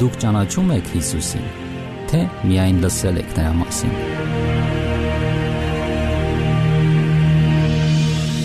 Դուք 0.00 0.14
ճանաչում 0.16 0.70
եք 0.78 0.86
Հիսուսին, 0.94 1.48
թե 2.08 2.18
միայն 2.48 2.78
լսել 2.80 3.18
եք 3.20 3.34
նրա 3.36 3.50
մասին։ 3.58 3.92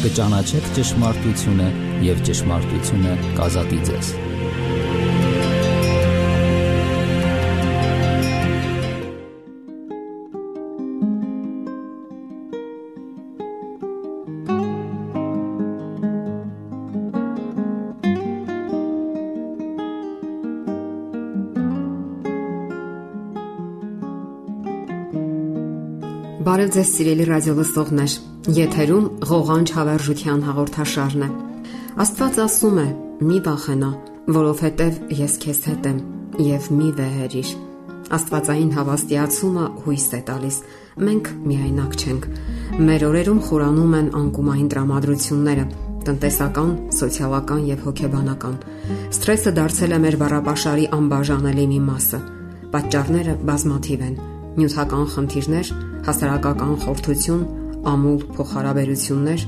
Կճանաչեք 0.03 0.67
ճշմարտությունը 0.75 1.69
եւ 2.09 2.23
ճշմարտությունը 2.27 3.15
կազատի 3.39 3.79
ձեզ։ 3.87 4.11
Բարև 26.45 26.67
ձեզ 26.75 26.89
սիրելի 26.93 27.25
ռադիո 27.25 27.53
լսողներ։ 27.57 28.15
Եթերում 28.53 29.05
ղողանջ 29.25 29.71
հավերժության 29.75 30.41
հաղորդաշարն 30.45 31.23
է։ 31.25 31.29
Աստված 32.03 32.35
ասում 32.43 32.75
է՝ 32.77 32.83
մի 33.25 33.37
վախենա, 33.47 33.89
որովհետև 34.35 34.99
ես 35.21 35.37
քեզ 35.41 35.61
հետ 35.69 35.87
եմ, 35.89 35.97
եւ 36.45 36.67
մի 36.75 36.89
վեհերիր։ 36.99 37.49
Աստվածային 38.19 38.69
հավաստիացումը 38.75 39.65
հույս 39.87 40.05
է 40.05 40.19
տալիս։ 40.29 40.59
Մենք 41.09 41.31
միայնակ 41.49 41.97
չենք։ 42.05 42.29
Մեր 42.85 43.07
օրերում 43.09 43.41
խորանում 43.49 43.97
են 44.01 44.13
անկումային 44.21 44.69
տրամադրությունները, 44.75 45.65
տնտեսական, 46.05 46.71
սոցիալական 46.99 47.65
եւ 47.73 47.83
հոգեբանական։ 47.89 48.61
Սթրեսը 49.17 49.55
դարձել 49.57 49.97
է 49.97 50.01
մեր 50.05 50.21
բառապաշարի 50.21 50.87
անբաժանելի 51.01 51.67
մի 51.73 51.83
մասը։ 51.89 52.23
Պատճառները 52.75 53.37
բազմաթիվ 53.49 54.07
են 54.11 54.15
նյութական 54.55 55.05
խնդիրներ, 55.11 55.69
հասարակական 56.05 56.73
խորթություն, 56.83 57.43
ամուլ 57.91 58.19
փոխհարաբերություններ, 58.35 59.45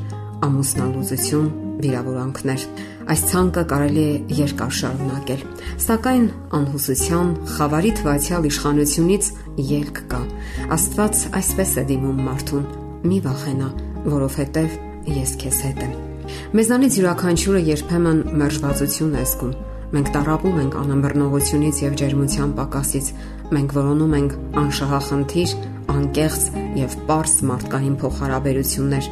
ամուսնալուծություն, 0.47 1.47
վիրավորանքներ։ 1.77 2.65
Այս 3.07 3.21
ցանկը 3.31 3.63
կարելի 3.71 4.03
է 4.07 4.15
երկար 4.37 4.73
շարունակել։ 4.77 5.43
Սակայն 5.85 6.25
անհուսության, 6.57 7.29
խավարի 7.53 7.91
թվացial 8.01 8.49
իշխանությունից 8.49 9.29
ելք 9.77 10.01
կա։ 10.11 10.21
Աստված 10.77 11.23
այսպես 11.37 11.71
է 11.77 11.85
դիմում 11.93 12.19
մարդուն. 12.27 12.67
մի 13.07 13.17
վախենա, 13.23 13.69
որովհետև 14.09 14.77
ես 15.21 15.31
քեզ 15.41 15.57
հետ 15.67 15.81
եմ։ 15.85 15.91
Մեզանից 16.57 16.97
յուրաքանչյուրը 16.97 17.61
երբեմն 17.67 18.21
մերժվածություն 18.41 19.13
է 19.15 19.25
զգում 19.31 19.53
Մենք 19.87 20.09
տարապում 20.11 20.57
ենք 20.59 20.73
անըմբռնողությունից 20.81 21.77
եւ 21.79 21.93
ջերմության 22.01 22.49
պակասից։ 22.57 23.11
Մենք 23.55 23.75
որոնում 23.77 24.15
ենք 24.17 24.33
անշահախնդիր, 24.61 25.53
անկեղծ 25.93 26.43
եւ 26.77 26.95
པարս 27.01 27.33
մարդկային 27.49 27.95
փոխհարաբերություններ։ 28.01 29.09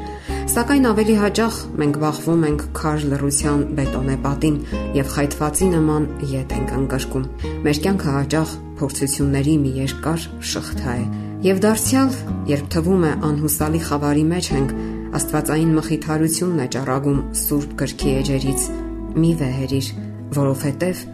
Սակայն 0.55 0.87
ավելի 0.91 1.15
հաճախ 1.21 1.59
մենք 1.81 1.99
բախվում 2.03 2.45
ենք 2.49 2.65
քար 2.79 3.05
լռության 3.11 3.61
բետոնե 3.79 4.17
պատին 4.25 4.57
եւ 4.95 5.11
խայթվածի 5.15 5.69
նման 5.75 6.07
յետ 6.31 6.55
ենք 6.55 6.73
ընկրկում։ 6.79 7.27
Մեր 7.65 7.79
կյանքը 7.85 8.15
հաճախ 8.15 8.55
փորձությունների 8.79 9.55
մի 9.65 9.71
երկար 9.81 10.27
շղթա 10.51 10.95
է։ 10.95 11.05
Եվ 11.45 11.61
դարձյալ, 11.65 12.15
երբ 12.49 12.69
թվում 12.75 13.05
է 13.05 13.11
անհուսալի 13.29 13.81
խավարի 13.89 14.25
մեջ 14.31 14.51
ենք, 14.55 14.75
Աստվածային 15.15 15.75
մխիթարությունն 15.77 16.63
է 16.65 16.65
ճառագում 16.75 17.21
Սուրբ 17.41 17.77
գրքի 17.81 18.15
էջերից։ 18.23 18.65
Մի 19.15 19.31
վեհերիր 19.43 19.93
որովհետև 20.33 21.05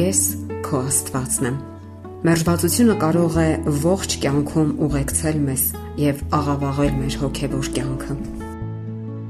ես 0.00 0.24
քո 0.64 0.82
Աստվածն 0.88 1.52
եմ։ 1.52 1.62
Մերժվածությունը 2.24 2.94
կարող 3.02 3.34
է 3.36 3.48
ողջ 3.84 4.14
կյանքում 4.22 4.68
ուղեկցել 4.86 5.40
մեզ 5.44 5.62
եւ 6.00 6.20
աղավաղել 6.32 6.92
մեր 6.96 7.16
հոգեվոր 7.20 7.66
կյանքը։ 7.76 8.14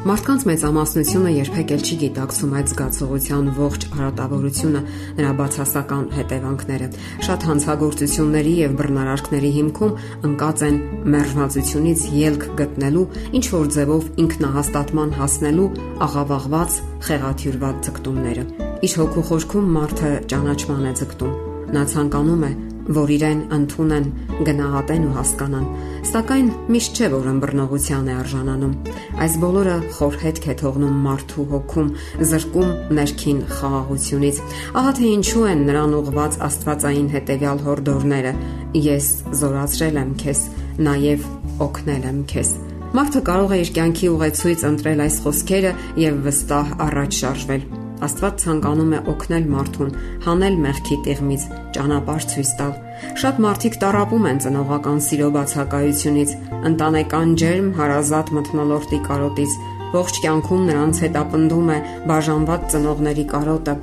Մարդկանց 0.04 0.44
մեծամասնությունը 0.46 1.32
երբեք 1.34 1.72
էլ 1.74 1.82
չի 1.82 1.96
գիտակցում 2.04 2.52
այդ 2.54 2.68
զգացողության 2.70 3.48
ողջ 3.56 3.86
հարատավորությունը, 3.98 4.82
նրա 5.18 5.32
բացասական 5.40 6.04
հետևանքները։ 6.14 6.88
Շատ 7.26 7.46
հանցագործությունների 7.50 8.52
եւ 8.60 8.76
բռնարարքների 8.78 9.50
հիմքում 9.58 9.96
ընկած 10.30 10.62
են 10.68 10.78
մերժվածությունից 11.14 12.04
ելք 12.20 12.46
գտնելու, 12.60 13.06
ինչ 13.40 13.44
որ 13.56 13.72
ձևով 13.74 14.06
ինքնահաստատման 14.22 15.16
հասնելու 15.18 15.66
աղավաղված, 16.06 16.78
խեղաթյուրված 17.08 17.82
ձգտումները։ 17.88 18.46
Իշ 18.86 18.96
հոգու 19.02 19.26
խորքում 19.32 19.74
մարդը 19.80 20.12
ճանաչման 20.30 20.86
է 20.92 20.94
ձգտում։ 21.02 21.34
Նա 21.74 21.84
ցանկանում 21.90 22.46
է 22.52 22.52
որ 22.94 23.12
իրեն 23.14 23.40
ընդունեն, 23.56 24.06
գնահատեն 24.46 25.04
ու 25.08 25.12
հասկանան, 25.14 25.66
սակայն 26.10 26.48
միշտ 26.74 26.98
չէ 27.00 27.08
որ 27.14 27.28
ըմբռնողության 27.32 28.10
է 28.10 28.16
արժանանում։ 28.20 28.74
Այս 29.24 29.36
բոլորը 29.44 29.76
խոր 29.96 30.18
հետք 30.24 30.48
է 30.52 30.56
թողնում 30.60 30.98
մարդու 31.04 31.46
հոգում, 31.54 31.88
զրկում 32.32 32.74
ներքին 32.98 33.40
խաղաղությունից։ 33.54 34.42
Ահա 34.80 34.92
թե 34.98 35.06
ինչու 35.14 35.46
են 35.54 35.64
նրան 35.70 35.96
ուղված 36.00 36.38
Աստվածային 36.48 37.08
հետևյալ 37.14 37.64
հորդորները. 37.68 38.34
Ես 38.84 39.08
զորացրել 39.44 40.02
եմ 40.04 40.12
քեզ, 40.24 40.44
նաև 40.84 41.30
օգնել 41.64 42.10
եմ 42.10 42.20
քեզ։ 42.34 42.52
Մարդը 42.94 43.24
կարող 43.26 43.54
է 43.54 43.62
իր 43.64 43.70
կյանքի 43.78 44.10
ուղեցույց 44.14 44.66
ընտրել 44.70 45.00
այս 45.08 45.16
խոսքերը 45.24 45.72
եւ 46.04 46.20
վստահ 46.28 46.76
առաջ 46.84 47.18
շարժվել 47.24 47.83
Աստված 48.02 48.40
ցանկանում 48.42 48.94
է 48.96 49.00
օգնել 49.12 49.44
մարդուն, 49.54 49.92
հանել 50.24 50.56
մեղքի 50.64 50.96
տեղմից, 51.06 51.44
ճանապարհ 51.76 52.26
ցույց 52.32 52.50
տալ։ 52.58 52.72
Շատ 53.22 53.40
մարդիկ 53.44 53.78
տարապում 53.84 54.26
են 54.30 54.40
ծնողական 54.44 54.98
սիրո 55.06 55.28
բացակայությունից, 55.38 56.34
ընտանեկան 56.74 57.34
ջերմ 57.44 57.68
հարազատ 57.78 58.32
մթնոլորտի 58.38 59.00
կարոտից։ 59.08 59.58
Ողջ 59.94 60.16
կյանքում 60.24 60.62
նրանց 60.68 61.00
հետ 61.04 61.16
ապնդում 61.22 61.68
է 61.70 61.76
բաժանված 62.10 62.62
ծնողների 62.74 63.24
կարոտը, 63.30 63.74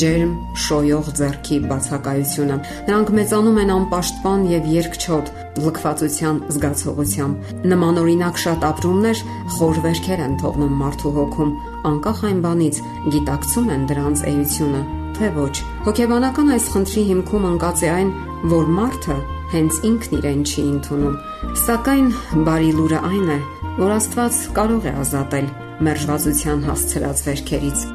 ջերմ, 0.00 0.32
շոյող 0.64 1.06
зерքի 1.16 1.58
բացակայությունը։ 1.68 2.56
Նրանք 2.88 3.12
մեծանում 3.18 3.60
են 3.62 3.72
անպաշտպան 3.74 4.42
եւ 4.52 4.66
երկչոտ, 4.74 5.30
լքվածության 5.64 6.40
զգացողությամբ։ 6.56 7.52
Նմանօրինակ 7.72 8.40
շատ 8.44 8.66
ապրումներ 8.68 9.22
խոր 9.56 9.80
վերքեր 9.88 10.24
են 10.28 10.36
թողնում 10.44 10.74
մարդու 10.82 11.12
հոգում, 11.18 11.54
անկախ 11.88 12.22
այն 12.28 12.40
բանից 12.44 12.80
գիտակցում 13.14 13.68
են 13.74 13.86
դրանց 13.90 14.22
էությունը, 14.32 14.82
թե 15.18 15.30
ոչ։ 15.38 15.54
Հոգեբանական 15.86 16.52
այս 16.54 16.66
խնդրի 16.74 17.04
հիմքում 17.08 17.48
ընկած 17.52 17.78
է 17.78 17.90
այն, 17.94 18.10
որ 18.52 18.68
մարդը 18.78 19.16
հենց 19.52 19.80
ինքն 19.88 20.18
իրեն 20.18 20.42
չի 20.48 20.62
ընդունում։ 20.68 21.16
Սակայն 21.62 22.08
բարի 22.48 22.70
լուրը 22.78 23.00
այն 23.08 23.32
է, 23.32 23.38
որ 23.78 23.94
Աստված 23.98 24.42
կարող 24.58 24.88
է 24.88 24.92
ազատել 25.04 25.48
մերժվածության 25.88 26.62
հասցրած 26.68 27.24
վերքերից։ 27.28 27.88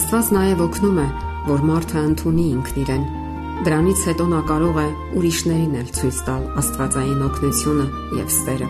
Աստված 0.00 0.30
նաև 0.36 0.62
օգնում 0.66 1.00
է 1.00 1.08
որ 1.46 1.62
մարդը 1.64 2.02
ընդունի 2.10 2.46
ինքն 2.54 2.80
իրեն։ 2.82 3.04
Դրանից 3.64 4.02
հետո 4.08 4.26
նա 4.30 4.40
կարող 4.50 4.76
է 4.80 4.88
ուրիշներին 5.20 5.78
էլ 5.80 5.88
ցույց 5.96 6.18
տալ 6.26 6.44
Աստվածային 6.60 7.24
օգնությունը 7.26 7.86
եւ 8.20 8.30
սերը։ 8.36 8.68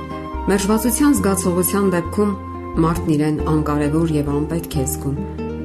Մերժվածության 0.51 1.17
զգացողության 1.19 1.91
դեպքում 1.95 2.33
մարդն 2.79 3.11
իրեն 3.15 3.39
անկարևոր 3.51 4.13
եւ 4.15 4.29
անպետք 4.31 4.75
է 4.79 4.85
զգում։ 4.91 5.17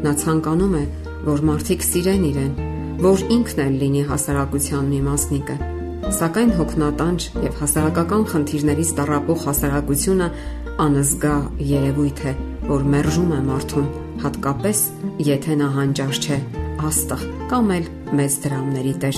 Նա 0.06 0.14
ցանկանում 0.22 0.76
է, 0.80 0.84
որ 1.26 1.44
մարդիկ 1.50 1.86
սիրեն 1.86 2.26
իրեն, 2.30 2.54
որ 3.06 3.24
ինքն 3.36 3.62
էլ 3.66 3.78
լինի 3.82 4.04
հասարակության 4.10 4.90
մի 4.90 5.00
մասնիկը։ 5.06 5.58
Սակայն 6.16 6.52
հոգնատանջ 6.58 7.28
եւ 7.46 7.60
հասարակական 7.62 8.26
խնդիրներից 8.34 8.92
տարապող 9.00 9.40
հասարակությունը 9.46 10.28
անզգա 10.86 11.36
երևույթ 11.76 12.22
է, 12.26 12.34
որ 12.70 12.86
մերժում 12.96 13.32
է 13.36 13.42
մարդուն, 13.50 13.88
հատկապես 14.26 14.84
եթե 15.30 15.60
նա 15.62 15.70
հանճար 15.78 16.22
չէ 16.26 16.40
աստղ 16.90 17.26
կամ 17.56 17.70
էլ 17.72 17.86
մեծ 18.20 18.34
դրամների 18.44 18.94
տեր։ 19.00 19.18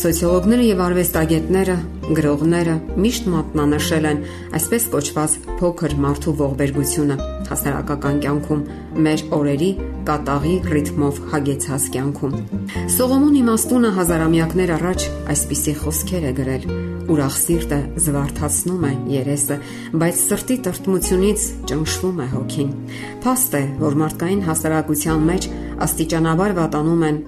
Սոցիոլոգները 0.00 0.64
եւ 0.66 0.80
արվեստագետները, 0.84 1.76
գրողները 2.18 2.74
միշտ 3.00 3.30
մատնանշել 3.32 4.08
են 4.10 4.20
այսպես 4.58 4.88
կոչված 4.92 5.36
փոքր 5.62 5.94
մարդու 6.04 6.34
ողբերգությունը 6.42 7.16
հասարակական 7.48 8.20
կյանքում 8.26 8.66
մեր 9.06 9.24
օրերի 9.40 9.70
կատաղի 10.10 10.54
ռիթմով 10.74 11.24
հագեցած 11.32 11.88
կյանքում։ 11.96 12.36
Սողոմոն 13.00 13.40
իմաստունը 13.40 13.90
հազարամյակներ 13.96 14.72
առաջ 14.76 15.08
այսպիսի 15.34 15.74
խոսքեր 15.80 16.28
է 16.30 16.32
գրել. 16.40 16.64
Ուրախ 17.10 17.36
սիրտը 17.40 17.78
զվարթացնում 18.04 18.84
է 18.86 18.90
երեսը, 19.10 19.56
բայց 19.98 20.20
սրտի 20.30 20.56
տրտմությունից 20.66 21.46
ճնշվում 21.70 22.20
է 22.22 22.26
հոգին։ 22.34 22.70
Փաստ 23.24 23.56
է, 23.58 23.62
որ 23.80 23.98
մարդկային 24.04 24.44
հասարակության 24.46 25.24
մեջ 25.30 25.48
աստիճանաբար 25.80 26.54
վատանում 26.60 27.04
են 27.08 27.18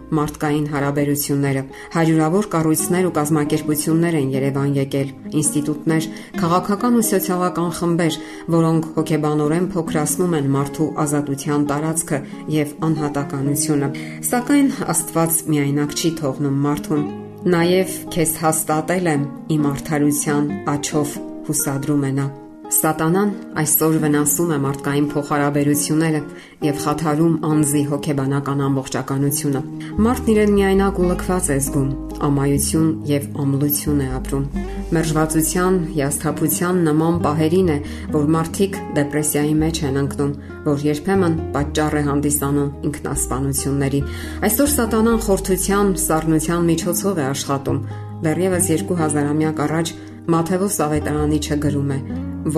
մարդկային 0.42 0.64
հարաբերությունները։ 0.72 1.60
Հարյուրավոր 1.94 2.46
կառույցներ 2.52 3.04
ու 3.06 3.12
կազմակերպություններ 3.18 4.16
են 4.18 4.32
Երևան 4.32 4.72
եկել, 4.78 5.12
ինստիտուտներ, 5.38 6.08
քաղաքական 6.42 6.98
ու 6.98 7.04
սոցիալական 7.06 7.70
խմբեր, 7.78 8.18
որոնք 8.56 8.88
հոգեբանորեն 8.98 9.70
փոքրացնում 9.76 10.36
են 10.42 10.50
մարդու 10.58 10.90
ազատության 11.06 11.66
տարածքը 11.70 12.20
եւ 12.58 12.76
անհատականությունը։ 12.90 13.88
Սակայն 14.32 14.70
Աստված 14.92 15.42
միայնակ 15.52 15.98
չի 16.02 16.14
թողնում 16.22 16.62
մարդուն 16.66 17.08
Նաև 17.42 17.96
քեզ 18.14 18.36
հաստատել 18.42 19.10
եմ 19.16 19.24
իմ 19.56 19.66
արդարության 19.72 20.54
աչով 20.76 21.18
հուսադրում 21.48 22.06
է 22.06 22.14
նա։ 22.20 22.30
Սատանան 22.72 23.30
այսօր 23.60 23.96
վնասում 24.00 24.52
է 24.54 24.56
մարդկային 24.62 25.06
փոխհարաբերությունները 25.12 26.20
եւ 26.64 26.78
խաթարում 26.84 27.34
անձի 27.48 27.82
հոգեբանական 27.90 28.62
ամբողջականությունը։ 28.66 29.60
Մարդն 30.06 30.30
իրեն 30.32 30.54
միայնակ 30.56 31.00
ու 31.02 31.08
լքված 31.10 31.50
է 31.52 31.56
զգում, 31.66 31.90
ամայություն 32.28 32.88
եւ 33.10 33.26
ամլություն 33.44 34.00
է 34.00 34.08
ապրում։ 34.16 34.46
Մերժվածության, 34.92 35.76
հիասթափության 35.92 36.80
նման 36.88 37.20
պահերին 37.28 37.70
է, 37.72 37.78
որ 38.16 38.26
մարդիկ 38.36 38.80
դեպրեսիայի 38.96 39.54
մեջ 39.62 39.82
են 39.92 40.00
ընկնում, 40.02 40.32
որ 40.72 40.84
երբեմն 40.88 41.38
պատճառ 41.52 41.96
է 42.00 42.02
հանդիսանում 42.08 42.74
ինքնասպանությունների։ 42.88 44.02
Այսօր 44.48 44.74
սատանան 44.80 45.22
խորթության, 45.28 45.94
սառնության 46.08 46.68
միջոցով 46.72 47.20
է 47.20 47.24
աշխատում։ 47.36 47.84
Դեռևս 48.22 48.68
2000-ամյակ 48.92 49.64
առաջ 49.66 49.96
Մաթեոս 50.32 50.76
Ավետարանի 50.86 51.38
չգրում 51.42 51.90
է, 51.90 51.98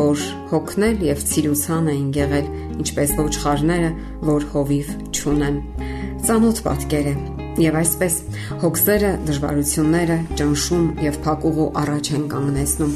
որ 0.01 0.27
հոգնել 0.55 1.07
եւ 1.11 1.25
ցիրուցան 1.35 1.93
էին 1.95 2.11
եղել, 2.19 2.51
ինչպես 2.85 3.17
ոչխարները, 3.21 3.95
որ 4.33 4.51
հովիվ 4.55 4.93
չունեն։ 5.13 5.63
Ծանոթ 6.25 6.61
պատկեր 6.65 7.09
է 7.13 7.17
Եվ 7.55 7.77
այսպես 7.79 8.15
հոգսերը, 8.65 9.11
դժվարությունները, 9.29 10.15
ճնշում 10.41 10.87
եւ 11.05 11.19
փակուղու 11.23 11.67
առաջ 11.85 12.09
են 12.17 12.25
կանգնեցնում։ 12.33 12.95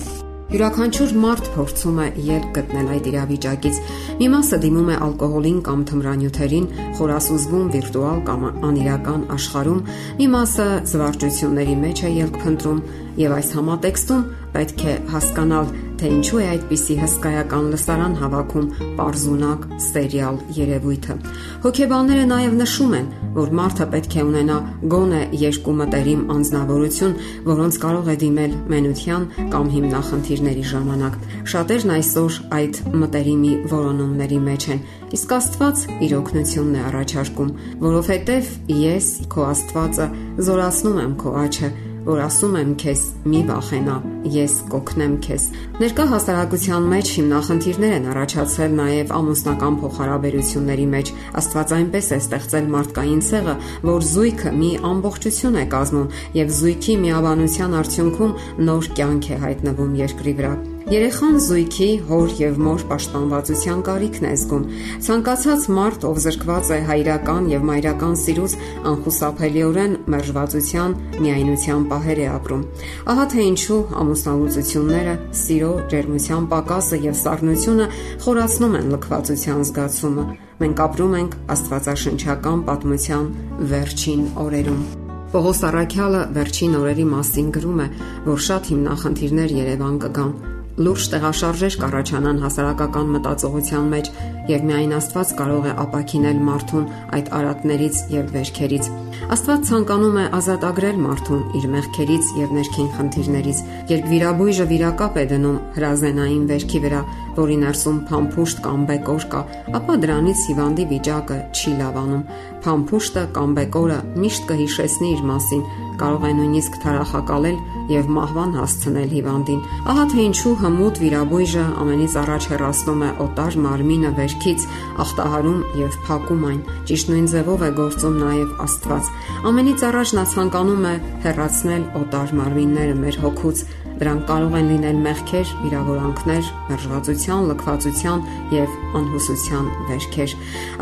Յուրաքանչյուր 0.48 1.10
մարդ 1.22 1.48
փորձում 1.54 1.98
է 2.02 2.06
ելք 2.26 2.48
գտնել 2.56 2.86
այդ 2.96 3.06
իրավիճակից։ 3.10 3.80
Մի 4.18 4.28
մասը 4.32 4.58
դիմում 4.64 4.88
է 4.88 4.96
ալկոհոլին 5.06 5.58
կամ 5.68 5.82
թմրանյութերին, 5.90 6.68
խորասուզվում 6.98 7.66
վիրտուալ 7.74 8.22
կամ 8.28 8.46
անիրական 8.68 9.26
աշխարհում, 9.36 9.82
մի 10.18 10.28
մասը 10.34 10.68
զվարճությունների 10.88 11.76
մեջ 11.84 12.02
է 12.08 12.12
ելք 12.18 12.40
փնտրում, 12.48 12.80
եւ 13.18 13.36
այս 13.38 13.52
համատեքստում 13.58 14.24
պետք 14.56 14.86
է 14.88 14.94
հասկանալ, 15.12 15.70
թե 15.98 16.08
ինչու 16.14 16.38
է 16.38 16.44
այդպիսի 16.52 16.94
հսկայական 16.98 17.64
լսարան 17.72 18.12
հավաքում 18.18 18.66
Պարզունակ 18.98 19.64
սերիալ 19.82 20.36
երևույթը։ 20.58 21.16
Հոգեբանները 21.64 22.26
նաև 22.30 22.54
նշում 22.58 22.94
են, 22.98 23.08
որ 23.38 23.50
մարդը 23.58 23.86
պետք 23.94 24.14
է 24.18 24.24
ունենա 24.28 24.58
գոնե 24.94 25.22
երկու 25.42 25.74
մտերիմ 25.78 26.22
անznավորություն, 26.34 27.16
որոնց 27.48 27.78
կարող 27.82 28.08
է 28.08 28.16
դիմել 28.22 28.54
մենության 28.74 29.26
կամ 29.54 29.72
հիմնախնդիրների 29.74 30.64
ժամանակ։ 30.72 31.18
Շատերն 31.52 31.92
այսօր 31.98 32.38
այդ 32.58 32.80
մտերիմի 33.02 33.52
որոնումների 33.74 34.40
մեջ 34.48 34.68
են, 34.74 34.80
իսկ 35.18 35.34
Աստված 35.38 35.84
իր 36.04 36.16
օգնությունն 36.18 36.78
է 36.78 36.86
առաջարկում, 36.88 37.52
որովհետև 37.88 38.50
ես 38.78 39.12
քո 39.32 39.46
Աստվածը 39.48 40.08
զորացնում 40.48 40.98
եմ 41.04 41.14
քո 41.22 41.36
աչքը 41.42 41.70
որ 42.08 42.20
ասում 42.24 42.54
եմ 42.58 42.70
քեզ՝ 42.80 43.00
մի 43.28 43.40
վախենա, 43.48 43.96
ես 44.32 44.54
կօգնեմ 44.72 45.16
քեզ։ 45.26 45.42
Ներկա 45.82 46.06
հասարակության 46.12 46.86
մեջ 46.92 47.10
հիմնախնդիրներ 47.18 47.92
են 47.98 48.08
առաջացել 48.12 48.72
նաև 48.78 49.12
ամուսնական 49.18 49.76
փոխհարաբերությունների 49.82 50.86
մեջ։ 50.94 51.12
Աստված 51.42 51.76
այնպես 51.78 52.08
է 52.08 52.20
ստեղծել 52.24 52.72
մարդկային 52.78 53.22
ցեղը, 53.28 53.54
որ 53.92 54.08
զույգը 54.14 54.54
մի 54.62 54.72
ամբողջություն 54.88 55.60
է 55.60 55.68
կազմում 55.76 56.10
եւ 56.38 56.56
զույգի 56.62 56.98
միաբանության 57.04 57.78
արդյունքում 57.82 58.36
նոր 58.72 58.90
կյանք 58.96 59.28
է 59.28 59.40
հայտնվում 59.44 59.94
երկրի 60.08 60.36
վրա։ 60.40 60.56
Երեխան 60.88 61.34
զույգի 61.44 61.86
հոր 62.08 62.30
եւ 62.40 62.54
մոր 62.64 62.82
պաշտպանվածության 62.88 63.80
կարիքն 63.84 64.24
է 64.24 64.30
զգում։ 64.40 64.62
Ցանկացած 65.04 65.66
մարդ, 65.76 66.06
ով 66.08 66.20
զրկված 66.24 66.70
է 66.72 66.78
հայրական 66.88 67.50
եւ 67.52 67.66
մայրական 67.68 68.14
սիրուց, 68.22 68.54
անխուսափելիորեն 68.88 69.98
մերժվածության, 70.14 70.96
միայնության 71.26 71.84
պահեր 71.92 72.22
է 72.24 72.26
ապրում։ 72.38 72.64
Ահա 73.12 73.26
թե 73.36 73.44
ինչու 73.52 73.80
ամուսնալուծությունները, 74.00 75.14
սիրո, 75.44 75.72
ջերմության 75.92 76.50
պակասը 76.56 77.00
եւ 77.04 77.20
սառնությունը 77.20 77.92
խորացնում 78.24 78.76
են 78.80 78.92
լքվածության 78.96 79.64
զգացումը։ 79.68 80.28
Մենք 80.64 80.84
ապրում 80.88 81.16
ենք 81.20 81.40
Աստվածաշնչական 81.52 82.62
պատմության 82.72 83.32
վերջին 83.76 84.28
օրերում։ 84.48 84.84
Պողոս 85.28 85.58
Արաքյալը 85.68 86.20
վերջին 86.32 86.76
օրերի 86.78 87.04
մասին 87.12 87.48
գրում 87.58 87.82
է, 87.84 87.88
որ 88.32 88.46
շատ 88.48 88.70
հիմնախնդիրներ 88.72 89.52
Երևան 89.58 89.98
կգան 90.08 90.32
լուրջ 90.78 91.06
տեղաշարժեր 91.12 91.76
կառաջանան 91.82 92.40
հասարակական 92.44 93.08
մտածողության 93.16 93.88
մեջ 93.94 94.10
եւ 94.52 94.66
միայն 94.68 94.96
Աստված 94.98 95.34
կարող 95.42 95.66
է 95.66 95.76
ապակինել 95.88 96.42
մարդուն 96.48 96.88
այդ 97.18 97.32
արատներից 97.40 98.02
եւ 98.14 98.34
վերքերից։ 98.38 98.90
Աստված 99.28 99.64
ցանկանում 99.68 100.18
է 100.22 100.24
ազատագրել 100.38 100.98
մարդուն 101.04 101.40
իր 101.58 101.64
մեղքերից 101.72 102.28
եւ 102.38 102.52
ներքին 102.58 102.90
խնդիրներից։ 102.96 103.62
Երբ 103.92 104.06
վիրաբույժը 104.12 104.66
վիրակապ 104.72 105.18
է 105.18 105.24
դնում 105.32 105.58
հրազենային 105.78 106.44
վերքի 106.48 106.80
վրա, 106.84 107.00
որի 107.38 107.56
ներսում 107.62 107.98
փամփուշտ 108.08 108.62
կամ 108.64 108.86
բեկոր 108.88 109.26
կա, 109.34 109.42
ապա 109.78 109.96
դրանից 110.04 110.44
հիվանդի 110.48 110.86
վիճակը 110.92 111.38
չի 111.58 111.74
լավանում։ 111.82 112.22
Փամփուշտը 112.64 113.24
կամ 113.36 113.52
բեկորը 113.58 113.98
միշտ 114.22 114.48
կհիշեցնի 114.48 115.10
իր 115.14 115.22
մասին, 115.28 115.62
կարող 115.98 116.24
է 116.28 116.32
նույնիսկ 116.38 116.78
թարախակալել 116.82 117.58
եւ 117.88 118.10
մահվան 118.16 118.52
հասցնել 118.58 119.12
հիվանդին։ 119.14 119.62
Ահա 119.92 120.04
թե 120.12 120.18
ինչու 120.28 120.54
հմուտ 120.62 121.00
վիրաբույժը 121.02 121.64
ամենից 121.82 122.16
առաջ 122.22 122.48
հեռացնում 122.52 123.04
է 123.06 123.10
օտար 123.24 123.58
մարմինը 123.64 124.12
վերքից, 124.18 124.66
ախտահարում 125.04 125.62
եւ 125.78 125.98
փակում 126.08 126.44
այն։ 126.48 126.60
Ճիշտ 126.90 127.12
նույն 127.14 127.30
ձևով 127.32 127.64
է 127.68 127.70
գործում 127.78 128.20
նաեւ 128.24 128.52
Աստված։ 128.68 129.07
Ամենից 129.48 129.84
առաջ 129.88 130.14
նա 130.18 130.24
ցանկանում 130.32 130.88
է 130.88 130.94
հեռացնել 131.26 131.84
օտար 132.02 132.34
մարմինները 132.38 132.96
մեր 133.02 133.20
հոգուց 133.24 133.66
Դրանք 133.98 134.26
կարող 134.28 134.52
են 134.54 134.68
լինել 134.70 134.98
մեղքեր, 135.02 135.52
վիրավորանքներ, 135.64 136.48
մերժվածության, 136.68 137.46
լքվածության 137.50 138.20
եւ 138.54 138.74
անհուսության 138.98 139.70
վերքեր։ 139.88 140.34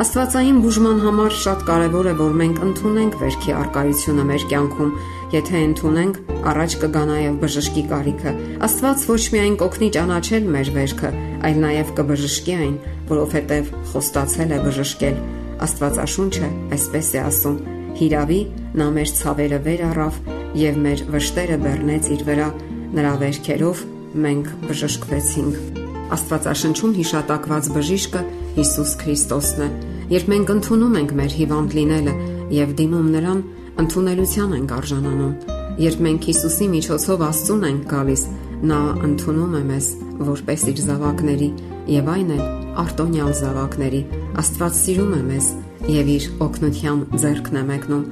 Աստվածային 0.05 0.59
բուժման 0.65 1.01
համար 1.07 1.37
շատ 1.41 1.65
կարեւոր 1.71 2.11
է, 2.11 2.15
որ 2.19 2.35
մենք 2.41 2.61
ընդունենք 2.67 3.17
վերքի 3.23 3.55
արկայությունը 3.57 4.27
մեր 4.33 4.45
կյանքում։ 4.53 4.91
Եթե 5.33 5.63
ընդունենք, 5.67 6.21
առաջ 6.53 6.77
կգա 6.83 7.05
նաեւ 7.13 7.39
բժշկի 7.47 7.85
կարիքը։ 7.93 8.35
Աստված 8.67 9.07
ոչ 9.11 9.23
միայն 9.37 9.57
կօգնի 9.65 9.89
ճանաչել 9.97 10.51
մեր 10.57 10.73
վերքը, 10.77 11.15
այլ 11.49 11.63
նաեւ 11.65 11.95
կբժշկի 11.97 12.59
այն, 12.61 12.77
որովհետեւ 13.17 13.73
խոստացել 13.95 14.53
է 14.53 14.61
բժշկել։ 14.69 15.25
Աստվածաշունչը 15.67 16.53
այսպես 16.77 17.11
է 17.17 17.25
ասում. 17.25 17.76
Հիրավի 17.97 18.41
նա 18.77 18.87
մեր 18.97 19.13
ցավերը 19.17 19.61
վեր 19.67 19.85
առավ 19.91 20.23
եւ 20.61 20.81
մեր 20.87 21.05
վշտերը 21.17 21.61
բեռնեց 21.67 22.09
իր 22.17 22.25
վրա 22.27 22.49
Նրա 22.97 23.13
վերքերով 23.21 23.81
մենք 24.23 24.47
բժշկվեցինք։ 24.69 25.81
Աստվածաշնչում 26.17 26.93
հիշատակված 26.97 27.69
բժիշկը 27.75 28.23
Հիսուս 28.57 28.93
Քրիստոսն 29.03 29.65
է։ 29.67 29.69
Երբ 30.15 30.31
մենք 30.33 30.53
ընդունում 30.55 30.97
ենք 31.01 31.15
մեր 31.19 31.35
հիվանդ 31.41 31.77
լինելը 31.77 32.15
եւ 32.57 32.75
դիմում 32.79 33.11
նրան, 33.17 33.43
ընդունելության 33.83 34.57
ենք 34.61 34.75
արժանանում։ 34.79 35.35
Երբ 35.83 36.03
մենք 36.07 36.31
Հիսուսի 36.31 36.71
միջոցով 36.77 37.27
Աստծուն 37.27 37.69
ենք 37.69 37.87
գալիս, 37.91 38.25
նա 38.71 38.81
ընդունում 39.11 39.57
է 39.61 39.63
մեզ 39.75 39.93
որպես 40.31 40.67
իր 40.73 40.83
զավակների 40.87 41.51
եւ 41.97 42.13
այն 42.17 42.35
էլ 42.37 42.45
արտոնյալ 42.87 43.33
զավակների։ 43.43 44.03
Աստված 44.47 44.79
սիրում 44.87 45.17
է 45.17 45.23
մեզ 45.27 45.51
եւ 45.91 46.11
իր 46.17 46.27
օգնության 46.47 47.03
ձեռքն 47.23 47.61
է 47.61 47.63
մեկնում։ 47.71 48.05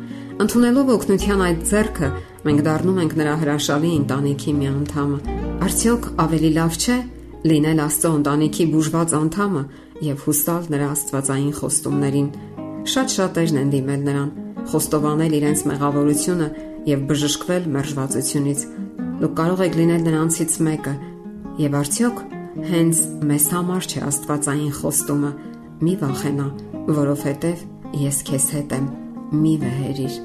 Ընդունելով 0.44 0.90
օգնության 0.94 1.42
այդ 1.44 1.60
ձեռքը 1.70 2.08
մենք 2.44 2.62
դառնում 2.66 3.00
ենք 3.04 3.12
նրա 3.20 3.34
հրաշալի 3.44 3.90
ընտանիքի 4.04 4.54
մի 4.58 4.68
անդամը։ 4.74 5.18
Արդյոք 5.64 6.08
ավելի 6.24 6.50
լավ 6.58 6.78
չէ 6.84 6.96
լինել 7.44 7.80
Աստծո 7.84 8.10
ընտանիքի 8.18 8.64
բուժված 8.74 9.14
անդամը 9.20 9.62
եւ 10.04 10.22
հուսալ 10.24 10.68
նրա 10.74 10.86
աստվածային 10.94 11.54
խոստումներին։ 11.60 12.28
Շատ 12.94 13.14
շատերն 13.14 13.60
են 13.62 13.72
դիմել 13.74 14.02
նրան, 14.08 14.30
խոստովանել 14.74 15.36
իրենց 15.38 15.64
մեղավորությունը 15.70 16.48
եւ 16.88 17.04
բժշկվել 17.10 17.68
մերժվածությունից։ 17.74 18.64
Դուք 19.22 19.34
կարող 19.40 19.64
եք 19.64 19.78
լինել 19.80 20.06
նրանցից 20.08 20.56
մեկը։ 20.68 20.94
Եվ 21.64 21.76
արդյոք 21.84 22.22
հենց 22.74 23.02
մեզ 23.30 23.48
համար 23.54 23.90
չէ 23.90 24.04
աստվածային 24.10 24.72
խոստումը՝ 24.80 25.34
մի 25.84 25.94
վախենա, 26.00 26.48
որովհետև 26.84 27.64
ես 28.04 28.22
քեզ 28.28 28.46
հետ 28.58 28.74
եմ։ 28.76 28.88
Մի 29.40 29.54
վեհերիր 29.64 30.18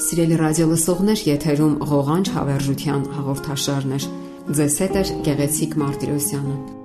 Սիրելի 0.00 0.40
ռադիո 0.40 0.68
լսողներ, 0.70 1.22
եթերում 1.28 1.76
ղողանջ 1.92 2.32
հավերժության 2.38 3.06
հաղորդաշարներ։ 3.20 4.10
Ձեզ 4.56 4.82
հետ 4.86 5.00
է 5.04 5.06
Գեղեցիկ 5.28 5.80
Մարտիրոսյանը։ 5.84 6.79